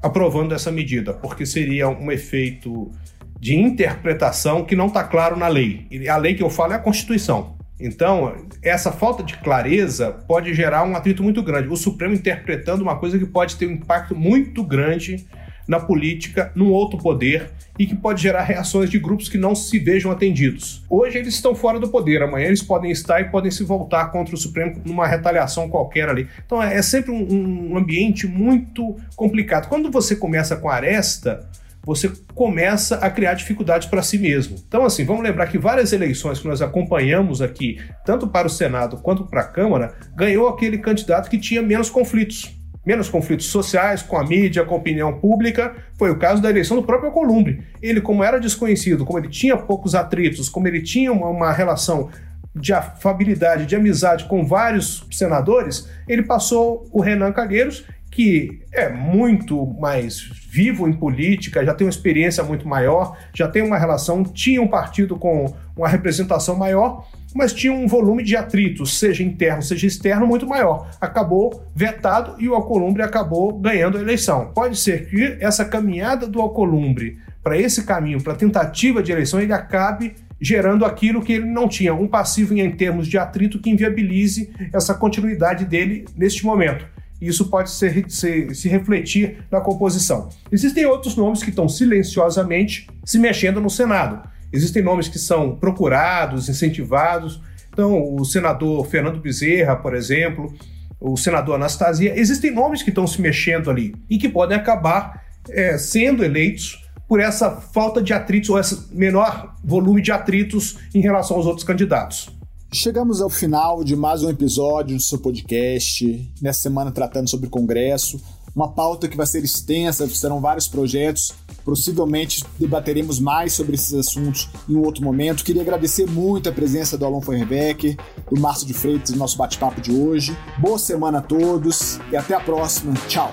aprovando 0.02 0.54
essa 0.54 0.72
medida, 0.72 1.14
porque 1.14 1.46
seria 1.46 1.90
um 1.90 2.12
efeito 2.12 2.92
de 3.40 3.56
interpretação 3.56 4.64
que 4.64 4.76
não 4.76 4.88
está 4.88 5.04
claro 5.04 5.36
na 5.36 5.48
lei. 5.48 5.88
E 5.90 6.08
a 6.08 6.18
lei 6.18 6.36
que 6.36 6.44
eu 6.44 6.50
falo 6.50 6.74
é 6.74 6.76
a 6.76 6.80
Constituição. 6.80 7.56
Então, 7.80 8.34
essa 8.64 8.92
falta 8.92 9.22
de 9.22 9.36
clareza 9.38 10.12
pode 10.28 10.54
gerar 10.54 10.84
um 10.84 10.96
atrito 10.96 11.22
muito 11.22 11.44
grande. 11.44 11.68
O 11.68 11.76
Supremo 11.76 12.14
interpretando 12.14 12.82
uma 12.82 12.98
coisa 12.98 13.20
que 13.20 13.26
pode 13.26 13.58
ter 13.58 13.68
um 13.68 13.72
impacto 13.72 14.16
muito 14.16 14.64
grande 14.64 15.28
na 15.68 15.80
política, 15.80 16.52
num 16.56 16.72
outro 16.72 16.98
poder 16.98 17.50
e 17.78 17.86
que 17.86 17.96
pode 17.96 18.22
gerar 18.22 18.44
reações 18.44 18.90
de 18.90 19.00
grupos 19.00 19.28
que 19.28 19.38
não 19.38 19.54
se 19.54 19.78
vejam 19.80 20.12
atendidos. 20.12 20.84
Hoje 20.90 21.18
eles 21.18 21.36
estão 21.36 21.54
fora 21.54 21.80
do 21.80 21.90
poder, 21.90 22.24
amanhã 22.24 22.48
eles 22.48 22.62
podem 22.62 22.92
estar 22.92 23.20
e 23.20 23.26
podem 23.26 23.52
se 23.52 23.64
voltar 23.64 24.12
contra 24.12 24.34
o 24.34 24.38
Supremo 24.38 24.82
numa 24.86 25.08
retaliação 25.08 25.70
qualquer 25.70 26.08
ali. 26.08 26.28
Então 26.46 26.62
é, 26.62 26.76
é 26.76 26.82
sempre 26.82 27.12
um, 27.12 27.72
um 27.72 27.78
ambiente 27.78 28.28
muito 28.28 28.96
complicado. 29.16 29.68
Quando 29.68 29.92
você 29.92 30.16
começa 30.16 30.56
com 30.56 30.70
aresta, 30.70 31.48
você 31.86 32.12
começa 32.34 32.96
a 32.96 33.10
criar 33.12 33.36
dificuldades 33.36 33.88
para 33.88 34.02
si 34.02 34.18
mesmo. 34.18 34.58
Então, 34.68 34.84
assim, 34.84 35.06
vamos 35.06 35.24
lembrar 35.24 35.46
que 35.48 35.58
várias 35.58 35.94
eleições 35.94 36.40
que 36.40 36.48
nós 36.48 36.62
acompanhamos 36.62 37.42
aqui, 37.42 37.80
tanto 38.04 38.28
para 38.28 38.48
o 38.48 38.50
Senado 38.50 38.98
quanto 38.98 39.26
para 39.26 39.42
a 39.42 39.48
Câmara, 39.48 39.94
ganhou 40.16 40.48
aquele 40.48 40.80
candidato 40.80 41.30
que 41.30 41.38
tinha 41.38 41.62
menos 41.62 41.90
conflitos. 41.90 42.55
Menos 42.86 43.10
conflitos 43.10 43.48
sociais 43.48 44.02
com 44.02 44.18
a 44.18 44.24
mídia, 44.24 44.64
com 44.64 44.76
a 44.76 44.78
opinião 44.78 45.14
pública. 45.14 45.76
Foi 45.98 46.12
o 46.12 46.18
caso 46.18 46.42
da 46.42 46.50
eleição 46.50 46.78
do 46.78 46.84
próprio 46.84 47.10
Alcolumbre. 47.10 47.64
Ele, 47.82 48.00
como 48.00 48.24
era 48.24 48.40
desconhecido, 48.40 49.06
como 49.06 49.20
ele 49.20 49.30
tinha 49.30 49.58
poucos 49.58 49.96
atritos, 49.96 50.50
como 50.50 50.68
ele 50.68 50.82
tinha 50.82 51.12
uma, 51.12 51.28
uma 51.28 51.52
relação 51.52 52.10
de 52.56 52.72
afabilidade, 52.74 53.66
de 53.66 53.76
amizade 53.76 54.26
com 54.26 54.46
vários 54.46 55.06
senadores, 55.12 55.90
ele 56.08 56.24
passou 56.24 56.88
o 56.92 57.02
Renan 57.02 57.34
Calheiros 57.34 57.84
que 58.16 58.62
é 58.72 58.90
muito 58.90 59.66
mais 59.78 60.45
vivo 60.56 60.88
em 60.88 60.94
política, 60.94 61.66
já 61.66 61.74
tem 61.74 61.86
uma 61.86 61.92
experiência 61.92 62.42
muito 62.42 62.66
maior, 62.66 63.18
já 63.34 63.46
tem 63.46 63.62
uma 63.62 63.78
relação, 63.78 64.24
tinha 64.24 64.62
um 64.62 64.70
partido 64.70 65.18
com 65.18 65.54
uma 65.76 65.90
representação 65.90 66.56
maior, 66.56 67.06
mas 67.36 67.52
tinha 67.52 67.74
um 67.74 67.86
volume 67.86 68.24
de 68.24 68.38
atritos, 68.38 68.98
seja 68.98 69.22
interno, 69.22 69.62
seja 69.62 69.86
externo, 69.86 70.26
muito 70.26 70.48
maior. 70.48 70.90
Acabou 71.02 71.62
vetado 71.76 72.36
e 72.40 72.48
o 72.48 72.56
Alcolumbre 72.56 73.04
acabou 73.04 73.52
ganhando 73.60 73.98
a 73.98 74.02
eleição. 74.02 74.52
Pode 74.56 74.78
ser 74.78 75.10
que 75.10 75.36
essa 75.42 75.66
caminhada 75.66 76.26
do 76.26 76.40
Alcolumbre 76.40 77.18
para 77.44 77.58
esse 77.58 77.84
caminho, 77.84 78.24
para 78.24 78.32
a 78.32 78.38
tentativa 78.38 79.04
de 79.04 79.12
eleição, 79.12 79.42
ele 79.42 79.52
acabe 79.52 80.16
gerando 80.40 80.86
aquilo 80.86 81.22
que 81.22 81.34
ele 81.34 81.46
não 81.46 81.68
tinha, 81.68 81.94
um 81.94 82.08
passivo 82.08 82.54
em 82.58 82.72
termos 82.72 83.08
de 83.08 83.18
atrito 83.18 83.60
que 83.60 83.70
inviabilize 83.70 84.54
essa 84.72 84.94
continuidade 84.94 85.66
dele 85.66 86.06
neste 86.16 86.46
momento 86.46 86.95
isso 87.28 87.50
pode 87.50 87.72
ser, 87.72 88.06
se, 88.10 88.54
se 88.54 88.70
refletir 88.70 89.46
na 89.52 89.62
composição. 89.62 90.30
Existem 90.52 90.86
outros 90.86 91.16
nomes 91.16 91.44
que 91.44 91.50
estão 91.50 91.68
silenciosamente 91.68 92.88
se 93.04 93.18
mexendo 93.20 93.62
no 93.62 93.70
Senado. 93.70 94.28
Existem 94.52 94.84
nomes 94.84 95.08
que 95.08 95.20
são 95.20 95.56
procurados, 95.56 96.50
incentivados. 96.50 97.42
Então, 97.72 98.16
o 98.16 98.24
senador 98.24 98.86
Fernando 98.88 99.20
Bezerra, 99.20 99.76
por 99.76 99.94
exemplo, 99.94 100.54
o 101.00 101.18
senador 101.18 101.56
Anastasia, 101.56 102.18
existem 102.18 102.52
nomes 102.52 102.82
que 102.82 102.90
estão 102.90 103.06
se 103.06 103.22
mexendo 103.22 103.70
ali 103.70 103.94
e 104.10 104.18
que 104.18 104.30
podem 104.30 104.58
acabar 104.58 105.24
é, 105.50 105.78
sendo 105.78 106.24
eleitos 106.24 106.84
por 107.08 107.20
essa 107.20 107.52
falta 107.52 108.02
de 108.02 108.14
atritos 108.14 108.50
ou 108.50 108.60
esse 108.60 108.94
menor 108.96 109.56
volume 109.64 110.02
de 110.02 110.12
atritos 110.12 110.78
em 110.94 111.02
relação 111.02 111.38
aos 111.38 111.46
outros 111.46 111.66
candidatos. 111.66 112.30
Chegamos 112.76 113.22
ao 113.22 113.30
final 113.30 113.86
de 113.86 113.96
mais 113.96 114.22
um 114.22 114.30
episódio 114.30 114.98
do 114.98 115.02
seu 115.02 115.18
podcast, 115.18 116.30
nessa 116.42 116.64
semana 116.64 116.92
tratando 116.92 117.30
sobre 117.30 117.48
Congresso. 117.48 118.20
Uma 118.54 118.68
pauta 118.70 119.08
que 119.08 119.16
vai 119.16 119.26
ser 119.26 119.46
extensa, 119.46 120.06
serão 120.10 120.42
vários 120.42 120.68
projetos. 120.68 121.32
Possivelmente 121.64 122.44
debateremos 122.60 123.18
mais 123.18 123.54
sobre 123.54 123.76
esses 123.76 123.94
assuntos 123.94 124.50
em 124.68 124.76
um 124.76 124.84
outro 124.84 125.02
momento. 125.02 125.46
Queria 125.46 125.62
agradecer 125.62 126.06
muito 126.06 126.50
a 126.50 126.52
presença 126.52 126.98
do 126.98 127.06
Alon 127.06 127.22
Feuerbeck, 127.22 127.96
do 128.30 128.42
Márcio 128.42 128.68
de 128.68 128.74
Freitas 128.74 129.12
no 129.12 129.20
nosso 129.20 129.38
bate-papo 129.38 129.80
de 129.80 129.94
hoje. 129.94 130.38
Boa 130.60 130.78
semana 130.78 131.20
a 131.20 131.22
todos 131.22 131.98
e 132.12 132.18
até 132.18 132.34
a 132.34 132.42
próxima. 132.42 132.94
Tchau! 133.08 133.32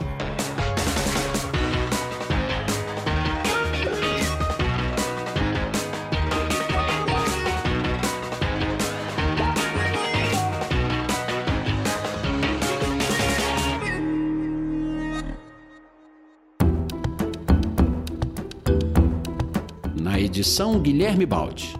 Edição 20.43 20.81
Guilherme 20.81 21.25
Baldi. 21.25 21.73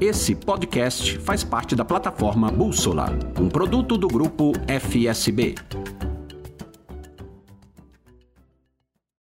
Esse 0.00 0.32
podcast 0.32 1.18
faz 1.18 1.42
parte 1.42 1.74
da 1.74 1.84
plataforma 1.84 2.52
Bússola, 2.52 3.06
um 3.36 3.48
produto 3.48 3.98
do 3.98 4.06
grupo 4.06 4.52
FSB. 4.68 5.56